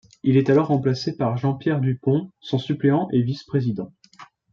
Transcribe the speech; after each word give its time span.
Il 0.23 0.35
est 0.35 0.49
alors 0.49 0.69
remplacé 0.69 1.15
par 1.15 1.37
Jean-Pierre 1.37 1.79
Dupont, 1.79 2.31
son 2.39 2.57
suppléant 2.57 3.07
et 3.11 3.21
vice-président. 3.21 3.93